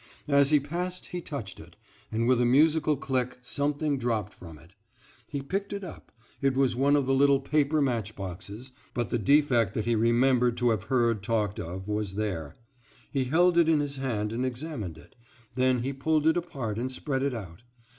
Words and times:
As 0.27 0.49
he 0.49 0.59
passed 0.59 1.05
he 1.09 1.21
touched 1.21 1.59
it, 1.59 1.75
and 2.11 2.27
with 2.27 2.41
a 2.41 2.43
musical 2.45 2.97
click 2.97 3.37
something 3.43 3.99
dropped 3.99 4.33
from 4.33 4.57
it. 4.57 4.73
He 5.27 5.43
picked 5.43 5.73
it 5.73 5.83
up: 5.83 6.11
it 6.41 6.57
was 6.57 6.75
one 6.75 6.95
of 6.95 7.05
the 7.05 7.13
little 7.13 7.39
paper 7.39 7.81
match 7.83 8.15
boxes, 8.15 8.71
but 8.95 9.11
the 9.11 9.19
defect 9.19 9.75
that 9.75 9.85
he 9.85 9.95
remembered 9.95 10.57
to 10.57 10.71
have 10.71 10.85
heard 10.85 11.21
talked 11.21 11.59
of 11.59 11.87
was 11.87 12.15
there. 12.15 12.55
He 13.11 13.25
held 13.25 13.59
it 13.59 13.69
in 13.69 13.79
his 13.79 13.97
hand 13.97 14.33
and 14.33 14.43
examined 14.43 14.97
it; 14.97 15.15
then 15.53 15.83
he 15.83 15.93
pulled 15.93 16.25
it 16.25 16.35
apart 16.35 16.79
and 16.79 16.91
spread 16.91 17.21
it 17.21 17.35
out. 17.35 17.61